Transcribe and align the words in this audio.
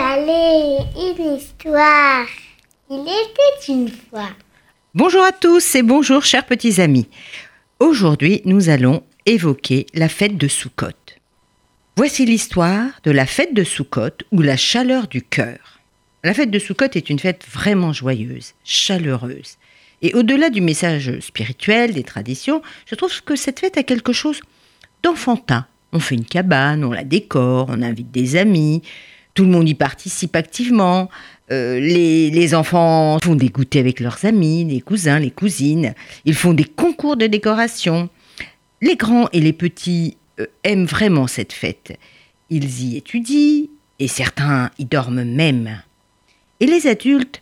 Allez, 0.00 0.78
une 0.96 1.38
histoire. 1.38 2.26
Il 2.88 3.00
était 3.00 3.72
une 3.72 3.88
fois. 3.88 4.28
Bonjour 4.94 5.24
à 5.24 5.32
tous 5.32 5.74
et 5.74 5.82
bonjour 5.82 6.24
chers 6.24 6.46
petits 6.46 6.80
amis. 6.80 7.08
Aujourd'hui, 7.80 8.40
nous 8.44 8.68
allons 8.68 9.02
évoquer 9.26 9.86
la 9.94 10.08
fête 10.08 10.36
de 10.36 10.46
Soukhot. 10.46 10.86
Voici 11.96 12.26
l'histoire 12.26 12.90
de 13.02 13.10
la 13.10 13.26
fête 13.26 13.54
de 13.54 13.64
Soukhot 13.64 14.22
ou 14.30 14.40
la 14.40 14.56
chaleur 14.56 15.08
du 15.08 15.20
cœur. 15.20 15.80
La 16.22 16.32
fête 16.32 16.52
de 16.52 16.60
Soukhot 16.60 16.94
est 16.94 17.10
une 17.10 17.18
fête 17.18 17.44
vraiment 17.50 17.92
joyeuse, 17.92 18.54
chaleureuse. 18.62 19.56
Et 20.02 20.14
au-delà 20.14 20.50
du 20.50 20.60
message 20.60 21.18
spirituel, 21.18 21.92
des 21.92 22.04
traditions, 22.04 22.62
je 22.86 22.94
trouve 22.94 23.20
que 23.24 23.34
cette 23.34 23.58
fête 23.58 23.76
a 23.76 23.82
quelque 23.82 24.12
chose 24.12 24.42
d'enfantin. 25.02 25.66
On 25.92 25.98
fait 25.98 26.14
une 26.14 26.24
cabane, 26.24 26.84
on 26.84 26.92
la 26.92 27.02
décore, 27.02 27.66
on 27.68 27.82
invite 27.82 28.12
des 28.12 28.36
amis, 28.36 28.82
tout 29.38 29.44
le 29.44 29.52
monde 29.52 29.68
y 29.68 29.74
participe 29.76 30.34
activement. 30.34 31.08
Euh, 31.52 31.78
les, 31.78 32.54
enfants 32.56 33.18
font 33.22 33.36
des 33.36 33.50
goûters 33.50 33.78
avec 33.78 34.00
leurs 34.00 34.24
amis, 34.24 34.64
les 34.64 34.80
cousins, 34.80 35.20
les 35.20 35.30
cousines. 35.30 35.94
Ils 36.24 36.34
font 36.34 36.54
des 36.54 36.64
concours 36.64 37.16
de 37.16 37.28
décoration. 37.28 38.08
Les 38.82 38.96
grands 38.96 39.28
et 39.32 39.40
les 39.40 39.52
petits 39.52 40.16
euh, 40.40 40.46
aiment 40.64 40.86
vraiment 40.86 41.28
cette 41.28 41.52
fête. 41.52 41.96
Ils 42.50 42.82
y 42.82 42.96
étudient 42.96 43.68
et 44.00 44.08
certains 44.08 44.72
y 44.76 44.84
dorment 44.84 45.22
même. 45.22 45.82
Et 46.58 46.66
les 46.66 46.88
adultes 46.88 47.40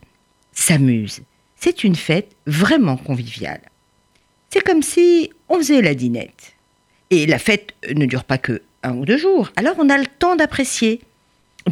s'amusent. 0.52 1.22
C'est 1.56 1.82
une 1.82 1.96
fête 1.96 2.36
vraiment 2.46 2.98
conviviale. 2.98 3.62
C'est 4.50 4.62
comme 4.62 4.82
si 4.82 5.30
on 5.48 5.56
faisait 5.56 5.80
la 5.80 5.94
dinette. 5.94 6.56
Et 7.08 7.24
la 7.24 7.38
fête 7.38 7.72
ne 7.90 8.04
dure 8.04 8.24
pas 8.24 8.36
que 8.36 8.60
un 8.82 8.98
ou 8.98 9.06
deux 9.06 9.16
jours. 9.16 9.50
Alors 9.56 9.76
on 9.78 9.88
a 9.88 9.96
le 9.96 10.06
temps 10.06 10.36
d'apprécier. 10.36 11.00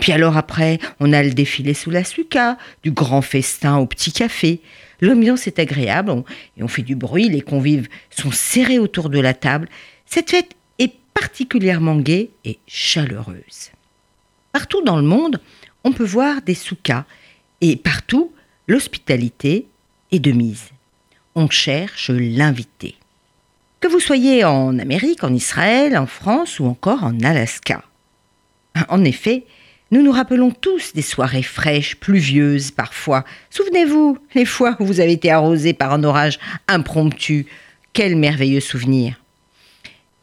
Puis 0.00 0.12
alors 0.12 0.36
après, 0.36 0.78
on 1.00 1.12
a 1.12 1.22
le 1.22 1.32
défilé 1.32 1.72
sous 1.72 1.90
la 1.90 2.04
suka, 2.04 2.58
du 2.82 2.90
grand 2.90 3.22
festin 3.22 3.76
au 3.78 3.86
petit 3.86 4.12
café. 4.12 4.60
L'ambiance 5.00 5.46
est 5.46 5.58
agréable 5.58 6.10
on, 6.10 6.24
et 6.56 6.62
on 6.62 6.68
fait 6.68 6.82
du 6.82 6.96
bruit, 6.96 7.28
les 7.28 7.42
convives 7.42 7.88
sont 8.10 8.32
serrés 8.32 8.78
autour 8.78 9.08
de 9.08 9.20
la 9.20 9.34
table. 9.34 9.68
Cette 10.06 10.30
fête 10.30 10.54
est 10.78 10.94
particulièrement 11.14 11.96
gaie 11.96 12.30
et 12.44 12.58
chaleureuse. 12.66 13.70
Partout 14.52 14.82
dans 14.82 14.96
le 14.96 15.02
monde, 15.02 15.40
on 15.84 15.92
peut 15.92 16.04
voir 16.04 16.42
des 16.42 16.54
soukas 16.54 17.04
et 17.60 17.76
partout, 17.76 18.32
l'hospitalité 18.66 19.66
est 20.10 20.18
de 20.18 20.32
mise. 20.32 20.70
On 21.34 21.48
cherche 21.48 22.10
l'invité. 22.10 22.96
Que 23.80 23.88
vous 23.88 24.00
soyez 24.00 24.44
en 24.44 24.78
Amérique, 24.78 25.24
en 25.24 25.34
Israël, 25.34 25.96
en 25.96 26.06
France 26.06 26.58
ou 26.58 26.66
encore 26.66 27.04
en 27.04 27.20
Alaska. 27.20 27.84
En 28.88 29.04
effet, 29.04 29.44
nous 29.94 30.02
nous 30.02 30.10
rappelons 30.10 30.50
tous 30.50 30.92
des 30.92 31.02
soirées 31.02 31.44
fraîches, 31.44 31.94
pluvieuses 31.94 32.72
parfois. 32.72 33.24
Souvenez-vous, 33.48 34.18
les 34.34 34.44
fois 34.44 34.76
où 34.80 34.84
vous 34.84 34.98
avez 34.98 35.12
été 35.12 35.30
arrosé 35.30 35.72
par 35.72 35.92
un 35.92 36.02
orage 36.02 36.40
impromptu. 36.66 37.46
Quel 37.92 38.16
merveilleux 38.16 38.58
souvenir. 38.58 39.22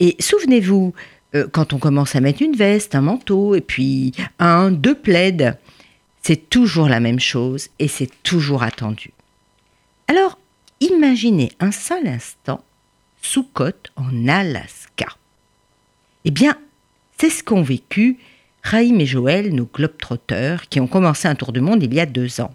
Et 0.02 0.17
souvenez-vous, 0.19 0.94
euh, 1.36 1.47
quand 1.50 1.72
on 1.72 1.78
commence 1.78 2.17
à 2.17 2.19
mettre 2.19 2.41
une 2.41 2.58
veste, 2.58 2.95
un 2.95 3.02
manteau, 3.02 3.55
et 3.55 3.61
puis 3.61 4.11
un, 4.39 4.72
deux 4.72 4.94
plaids, 4.94 5.53
c'est 6.22 6.50
toujours 6.50 6.90
la 6.90 7.00
même 7.00 7.22
chose 7.22 7.69
et 7.79 7.88
c'est 7.88 8.12
toujours 8.23 8.63
attendu. 8.63 9.12
Alors, 10.09 10.38
imaginez 10.81 11.53
un 11.62 11.72
seul 11.72 12.07
instant 12.07 12.62
sous 13.22 13.44
côte 13.44 13.94
en 13.96 14.28
Alaska. 14.28 15.07
Eh 16.25 16.31
bien, 16.31 16.57
c'est 17.17 17.29
ce 17.29 17.41
qu'ont 17.41 17.62
vécu 17.62 18.19
Raïm 18.63 18.99
et 18.99 19.05
Joël, 19.05 19.53
nos 19.53 19.66
globetrotters, 19.66 20.67
qui 20.69 20.79
ont 20.79 20.88
commencé 20.88 21.27
un 21.27 21.35
tour 21.35 21.51
du 21.51 21.61
monde 21.61 21.83
il 21.83 21.94
y 21.94 21.99
a 21.99 22.05
deux 22.05 22.41
ans. 22.41 22.53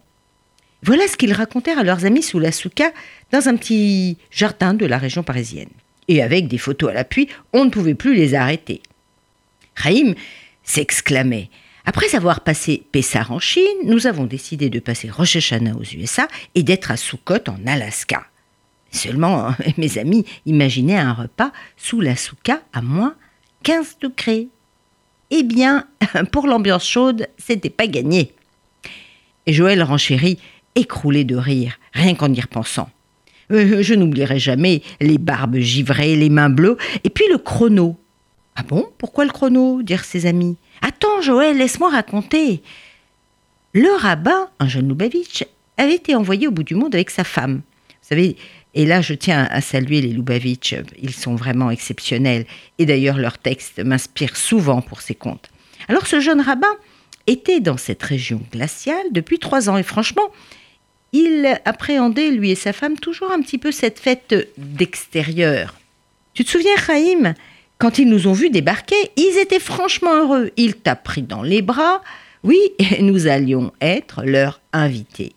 Voilà 0.82 1.08
ce 1.08 1.16
qu'ils 1.16 1.32
racontèrent 1.32 1.78
à 1.78 1.84
leurs 1.84 2.04
amis 2.04 2.22
sous 2.22 2.38
la 2.38 2.52
souka 2.52 2.92
dans 3.32 3.48
un 3.48 3.56
petit 3.56 4.18
jardin 4.30 4.74
de 4.74 4.86
la 4.86 4.98
région 4.98 5.22
parisienne. 5.22 5.70
Et 6.08 6.22
avec 6.22 6.48
des 6.48 6.58
photos 6.58 6.90
à 6.90 6.94
l'appui, 6.94 7.28
on 7.52 7.64
ne 7.64 7.70
pouvait 7.70 7.94
plus 7.94 8.14
les 8.14 8.34
arrêter. 8.34 8.82
Raïm 9.74 10.14
s'exclamait 10.62 11.50
Après 11.84 12.14
avoir 12.14 12.40
passé 12.40 12.84
Pessar 12.92 13.32
en 13.32 13.40
Chine, 13.40 13.64
nous 13.84 14.06
avons 14.06 14.24
décidé 14.24 14.70
de 14.70 14.78
passer 14.78 15.10
Rosh 15.10 15.36
aux 15.36 15.96
USA 15.96 16.28
et 16.54 16.62
d'être 16.62 16.90
à 16.90 16.96
Soukot 16.96 17.48
en 17.48 17.66
Alaska. 17.66 18.24
Seulement, 18.92 19.50
mes 19.76 19.98
amis 19.98 20.24
imaginaient 20.46 20.96
un 20.96 21.12
repas 21.12 21.52
sous 21.76 22.00
la 22.00 22.16
souka 22.16 22.62
à 22.72 22.82
moins 22.82 23.14
15 23.64 23.98
degrés. 24.00 24.48
Eh 25.31 25.42
bien, 25.42 25.87
pour 26.32 26.47
l'ambiance 26.47 26.87
chaude, 26.87 27.28
c'était 27.38 27.70
pas 27.70 27.87
gagné. 27.87 28.32
Et 29.47 29.53
Joël 29.53 29.82
renchérit, 29.82 30.38
écroulé 30.75 31.25
de 31.25 31.37
rire, 31.37 31.78
rien 31.92 32.14
qu'en 32.14 32.32
y 32.32 32.41
repensant. 32.41 32.88
Euh, 33.53 33.82
je 33.82 33.94
n'oublierai 33.94 34.38
jamais 34.38 34.82
les 35.00 35.19
barbes 35.19 35.56
givrées, 35.59 36.16
les 36.16 36.31
mains 36.31 36.50
bleues, 36.50 36.76
et 37.04 37.10
puis 37.10 37.25
le 37.31 37.38
chrono. 37.38 37.97
Ah 38.56 38.62
bon? 38.62 38.86
Pourquoi 38.98 39.25
le 39.25 39.31
chrono? 39.31 39.82
dirent 39.82 40.04
ses 40.04 40.26
amis. 40.26 40.56
Attends, 40.82 41.20
Joël, 41.20 41.56
laisse-moi 41.56 41.91
raconter. 41.91 42.62
Le 43.72 43.91
rabbin, 43.98 44.48
un 44.59 44.69
jeune 44.69 44.88
Lubavitch, 44.88 45.44
avait 45.76 45.94
été 45.94 46.15
envoyé 46.15 46.48
au 46.48 46.50
bout 46.50 46.62
du 46.62 46.75
monde 46.75 46.94
avec 46.94 47.10
sa 47.10 47.25
femme. 47.25 47.60
Vous 47.88 48.09
savez, 48.09 48.36
et 48.76 48.84
là, 48.84 49.00
je 49.00 49.14
tiens 49.14 49.48
à 49.50 49.62
saluer 49.62 50.03
les 50.03 50.10
Lubavitch. 50.10 50.75
Ils 51.00 51.14
sont 51.14 51.34
vraiment 51.34 51.70
exceptionnels. 51.70 52.44
Et 52.78 52.84
d'ailleurs, 52.84 53.16
leur 53.16 53.38
texte 53.38 53.82
m'inspire 53.82 54.37
souvent 54.37 54.82
pour 54.82 55.00
ces 55.00 55.14
contes. 55.14 55.48
Alors, 55.88 56.06
ce 56.06 56.20
jeune 56.20 56.42
rabbin 56.42 56.76
était 57.26 57.60
dans 57.60 57.78
cette 57.78 58.03
région 58.03 58.42
glaciale 58.53 59.06
depuis 59.12 59.38
trois 59.38 59.70
ans. 59.70 59.78
Et 59.78 59.82
franchement, 59.82 60.31
il 61.12 61.59
appréhendait, 61.65 62.31
lui 62.31 62.50
et 62.50 62.54
sa 62.54 62.75
femme, 62.75 62.98
toujours 62.98 63.32
un 63.32 63.41
petit 63.41 63.56
peu 63.56 63.72
cette 63.72 63.98
fête 63.98 64.53
d'extérieur. 64.59 65.75
Tu 66.34 66.44
te 66.44 66.50
souviens, 66.50 66.76
Chaim 66.76 67.32
Quand 67.78 67.98
ils 67.98 68.09
nous 68.09 68.28
ont 68.28 68.34
vus 68.34 68.50
débarquer, 68.50 69.10
ils 69.16 69.38
étaient 69.41 69.59
franchement 69.59 70.15
heureux. 70.15 70.50
Ils 70.59 70.76
t'a 70.76 70.97
pris 70.97 71.22
dans 71.22 71.42
les 71.42 71.62
bras. 71.62 72.03
Oui, 72.42 72.60
nous 73.00 73.26
allions 73.26 73.72
être 73.81 74.22
leurs 74.22 74.60
invités. 74.75 75.32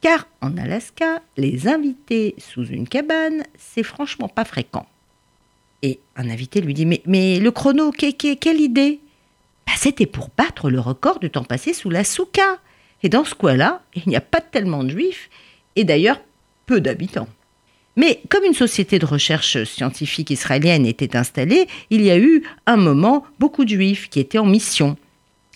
Car 0.00 0.26
en 0.40 0.56
Alaska, 0.56 1.22
les 1.36 1.68
invités 1.68 2.34
sous 2.38 2.64
une 2.66 2.88
cabane, 2.88 3.44
c'est 3.58 3.82
franchement 3.82 4.28
pas 4.28 4.44
fréquent. 4.44 4.86
Et 5.82 6.00
un 6.16 6.28
invité 6.30 6.60
lui 6.60 6.74
dit 6.74 6.86
Mais, 6.86 7.38
le 7.38 7.50
chrono, 7.50 7.90
quelle 7.92 8.60
idée? 8.60 9.00
Bah, 9.66 9.72
C'était 9.76 10.06
pour 10.06 10.30
battre 10.36 10.70
le 10.70 10.80
record 10.80 11.18
de 11.18 11.28
temps 11.28 11.44
passé 11.44 11.74
sous 11.74 11.90
la 11.90 12.04
souka. 12.04 12.58
Et 13.02 13.08
dans 13.08 13.24
ce 13.24 13.34
coin-là, 13.34 13.82
il 13.94 14.02
n'y 14.06 14.16
a 14.16 14.20
pas 14.20 14.40
tellement 14.40 14.84
de 14.84 14.90
juifs, 14.90 15.30
et 15.76 15.84
d'ailleurs 15.84 16.20
peu 16.66 16.80
d'habitants. 16.80 17.28
Mais 17.96 18.20
comme 18.28 18.44
une 18.44 18.54
société 18.54 18.98
de 18.98 19.06
recherche 19.06 19.64
scientifique 19.64 20.30
israélienne 20.30 20.86
était 20.86 21.16
installée, 21.16 21.66
il 21.90 22.02
y 22.02 22.10
a 22.10 22.18
eu 22.18 22.42
un 22.66 22.76
moment 22.76 23.24
beaucoup 23.38 23.64
de 23.64 23.70
juifs 23.70 24.08
qui 24.08 24.20
étaient 24.20 24.38
en 24.38 24.46
mission. 24.46 24.96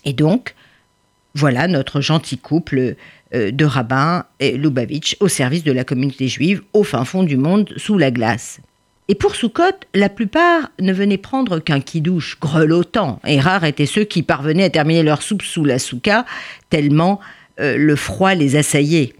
Et 0.03 0.13
donc, 0.13 0.53
voilà 1.35 1.67
notre 1.67 2.01
gentil 2.01 2.37
couple 2.37 2.95
euh, 3.33 3.51
de 3.51 3.65
rabbins 3.65 4.25
et 4.39 4.57
Lubavitch 4.57 5.17
au 5.19 5.27
service 5.27 5.63
de 5.63 5.71
la 5.71 5.83
communauté 5.83 6.27
juive 6.27 6.63
au 6.73 6.83
fin 6.83 7.05
fond 7.05 7.23
du 7.23 7.37
monde 7.37 7.73
sous 7.77 7.97
la 7.97 8.09
glace. 8.09 8.59
Et 9.07 9.13
pour 9.13 9.35
Soukot, 9.35 9.63
la 9.93 10.09
plupart 10.09 10.71
ne 10.79 10.91
venaient 10.91 11.19
prendre 11.19 11.59
qu'un 11.59 11.79
kidouche 11.79 12.39
grelottant, 12.39 13.19
et 13.27 13.39
rares 13.39 13.65
étaient 13.65 13.85
ceux 13.85 14.03
qui 14.03 14.23
parvenaient 14.23 14.63
à 14.63 14.69
terminer 14.71 15.03
leur 15.03 15.21
soupe 15.21 15.43
sous 15.43 15.63
la 15.63 15.77
souka, 15.77 16.25
tellement 16.71 17.19
euh, 17.59 17.77
le 17.77 17.95
froid 17.95 18.33
les 18.33 18.55
assaillait. 18.55 19.13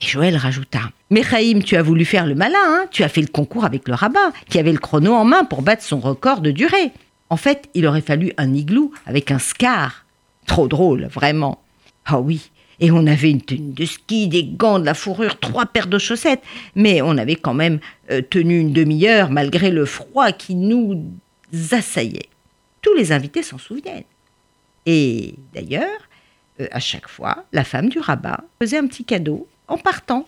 Et 0.00 0.06
Joël 0.06 0.36
rajouta 0.36 0.80
Mais 1.10 1.22
Chaim, 1.22 1.60
tu 1.62 1.76
as 1.76 1.82
voulu 1.82 2.06
faire 2.06 2.24
le 2.24 2.34
malin, 2.34 2.56
hein 2.64 2.86
tu 2.90 3.02
as 3.02 3.08
fait 3.08 3.20
le 3.20 3.26
concours 3.26 3.66
avec 3.66 3.88
le 3.88 3.94
rabbin, 3.94 4.32
qui 4.48 4.58
avait 4.58 4.72
le 4.72 4.78
chrono 4.78 5.12
en 5.12 5.24
main 5.24 5.44
pour 5.44 5.60
battre 5.60 5.82
son 5.82 6.00
record 6.00 6.40
de 6.40 6.50
durée. 6.50 6.92
En 7.28 7.36
fait, 7.36 7.68
il 7.74 7.86
aurait 7.86 8.00
fallu 8.00 8.32
un 8.38 8.54
igloo 8.54 8.92
avec 9.06 9.30
un 9.30 9.38
scar 9.38 10.03
Trop 10.46 10.68
drôle, 10.68 11.06
vraiment. 11.06 11.62
Ah 12.04 12.20
oui, 12.20 12.50
et 12.80 12.90
on 12.90 13.06
avait 13.06 13.30
une 13.30 13.42
tenue 13.42 13.72
de 13.72 13.84
ski, 13.84 14.28
des 14.28 14.44
gants, 14.44 14.78
de 14.78 14.84
la 14.84 14.94
fourrure, 14.94 15.38
trois 15.38 15.66
paires 15.66 15.86
de 15.86 15.98
chaussettes. 15.98 16.42
Mais 16.74 17.02
on 17.02 17.16
avait 17.16 17.36
quand 17.36 17.54
même 17.54 17.80
euh, 18.10 18.20
tenu 18.22 18.58
une 18.58 18.72
demi-heure 18.72 19.30
malgré 19.30 19.70
le 19.70 19.84
froid 19.84 20.32
qui 20.32 20.54
nous 20.54 21.04
assaillait. 21.70 22.28
Tous 22.82 22.94
les 22.94 23.12
invités 23.12 23.42
s'en 23.42 23.58
souviennent. 23.58 24.04
Et 24.86 25.36
d'ailleurs, 25.54 26.08
euh, 26.60 26.66
à 26.72 26.80
chaque 26.80 27.08
fois, 27.08 27.44
la 27.52 27.64
femme 27.64 27.88
du 27.88 27.98
rabbin 27.98 28.38
faisait 28.60 28.78
un 28.78 28.86
petit 28.86 29.04
cadeau 29.04 29.46
en 29.68 29.78
partant. 29.78 30.26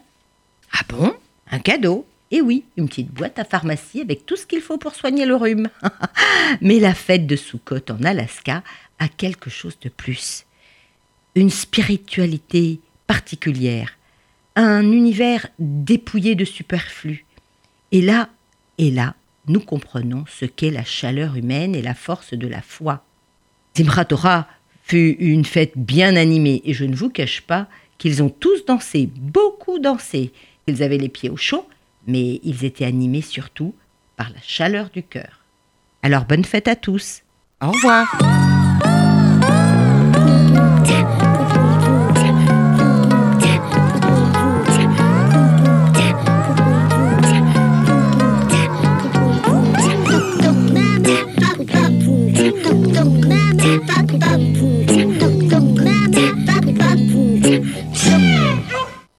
Ah 0.72 0.82
bon? 0.88 1.12
Un 1.50 1.58
cadeau? 1.58 2.06
Et 2.30 2.40
oui, 2.40 2.64
une 2.76 2.88
petite 2.88 3.12
boîte 3.12 3.38
à 3.38 3.44
pharmacie 3.44 4.00
avec 4.00 4.26
tout 4.26 4.36
ce 4.36 4.46
qu'il 4.46 4.60
faut 4.60 4.78
pour 4.78 4.94
soigner 4.94 5.26
le 5.26 5.36
rhume. 5.36 5.68
Mais 6.60 6.80
la 6.80 6.94
fête 6.94 7.26
de 7.26 7.36
Soukhot 7.36 7.90
en 7.90 8.02
Alaska 8.02 8.62
a 8.98 9.08
quelque 9.08 9.50
chose 9.50 9.78
de 9.80 9.88
plus. 9.88 10.44
Une 11.34 11.50
spiritualité 11.50 12.80
particulière, 13.06 13.92
un 14.56 14.90
univers 14.90 15.46
dépouillé 15.58 16.34
de 16.34 16.44
superflu. 16.44 17.24
Et 17.92 18.02
là, 18.02 18.30
et 18.78 18.90
là, 18.90 19.14
nous 19.46 19.60
comprenons 19.60 20.24
ce 20.28 20.44
qu'est 20.44 20.70
la 20.70 20.84
chaleur 20.84 21.36
humaine 21.36 21.76
et 21.76 21.82
la 21.82 21.94
force 21.94 22.34
de 22.34 22.48
la 22.48 22.62
foi. 22.62 23.04
Simchat 23.76 24.48
fut 24.82 25.16
une 25.20 25.44
fête 25.44 25.76
bien 25.76 26.16
animée 26.16 26.62
et 26.64 26.72
je 26.72 26.84
ne 26.84 26.96
vous 26.96 27.10
cache 27.10 27.42
pas 27.42 27.68
qu'ils 27.98 28.22
ont 28.22 28.30
tous 28.30 28.64
dansé, 28.64 29.08
beaucoup 29.14 29.78
dansé. 29.78 30.32
Ils 30.66 30.82
avaient 30.82 30.98
les 30.98 31.08
pieds 31.08 31.30
au 31.30 31.36
chaud 31.36 31.68
mais 32.06 32.40
ils 32.42 32.64
étaient 32.64 32.84
animés 32.84 33.22
surtout 33.22 33.74
par 34.16 34.30
la 34.30 34.40
chaleur 34.42 34.90
du 34.90 35.02
cœur. 35.02 35.44
Alors 36.02 36.24
bonne 36.24 36.44
fête 36.44 36.68
à 36.68 36.76
tous. 36.76 37.22
Au 37.60 37.70
revoir. 37.70 38.06